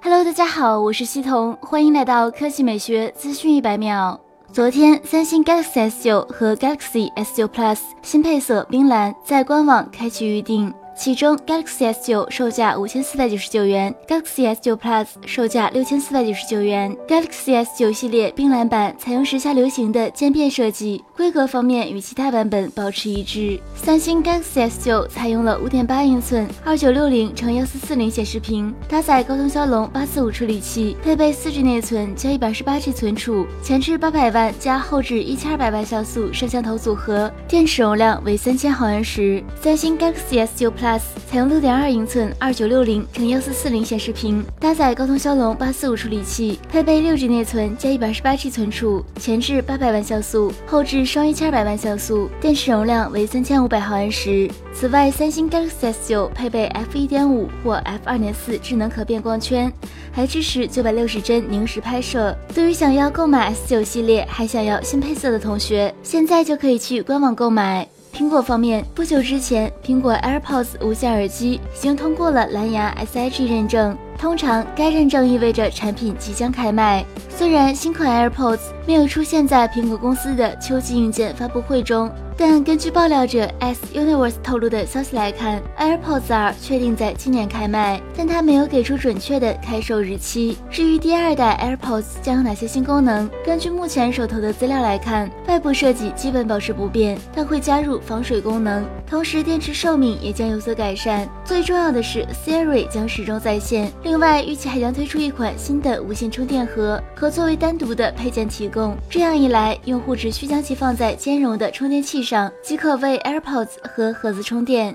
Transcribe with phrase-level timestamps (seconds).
[0.00, 4.18] Hello，大家好，我是西彤，欢迎来到科技美学资讯一百秒。
[4.52, 10.72] 昨天，三星 Galaxy S9 和 Galaxy S9 Plus 新配色冰蓝在官网开启预定。
[10.98, 16.92] 其中，Galaxy S9 售价五千四百九十九元，Galaxy S9 Plus 售价六千四百九十九元。
[17.06, 23.60] Galaxy S9 系列冰蓝版采用时下流行的渐变设计，规格方面与其他版本保持一致。
[23.76, 39.40] 三星 Galaxy S9 采用了五点八英寸二九六零乘幺四四零显示屏，搭载高通骁龙八四五处理器，配备四 G 内存加一百二十八 G 存储，前置八百万加后置一千二百万像素摄像头组合，电池容量为三千毫安时。
[39.62, 54.50] 三星 Galaxy S9 Plus Plus 采用六点二英寸二九六零乘幺四四零显示屏，搭载高通骁龙八四五处理器，配备六 G 内存加一百二十八 G 存储，前置八百万像素，后置双一千二百万像素，电池容量为三千五百毫安时。
[54.72, 59.70] 此外，三星 Galaxy S 九配备 f 一点五或 f 二点四智能可变光圈，
[60.10, 62.34] 还支持九百六十帧凝时拍摄。
[62.54, 67.86] 对于想要购买 S 九系列还想要新配色的同学，现在就可以去官网购买。
[68.18, 73.96] 苹果方面，不久之前，苹果 AirPods 无线耳机已经通过了蓝牙 SIG 认证。
[74.18, 77.06] 通常，该认证意味着产品即将开卖。
[77.28, 82.10] 虽然新款 AirPods 没有出现在苹果公司的秋季硬件发布会中。
[82.40, 90.56] 但根据爆料者 S Universe 透露的消息来看，AirPods 二确定在今年开卖，但他没有给出准确的开售日期。
[90.70, 101.28] 至于第二代 AirPods 将有哪些新功能，根据目前手头的资料来看，外部设计基本保持不变，但会加入防水功能，同时电池寿命也将有所改善。
[101.44, 103.90] 最重要的是，Siri 将始终在线。
[104.04, 108.96] 另外，预期还将推出一款新的无线充电盒，可作为单独的配件提供。
[109.10, 112.52] 这样一来，用户只需将其放在兼容的充电器上。
[112.62, 114.94] 即可为 AirPods 和盒子充电。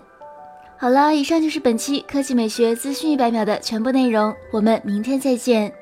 [0.78, 5.74] 好了，以上就是本期科技美学资讯一百秒的全部内容，我们明天再见。